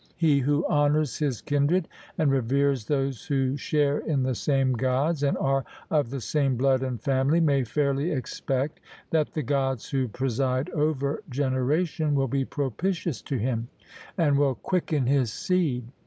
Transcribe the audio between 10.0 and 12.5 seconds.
preside over generation will be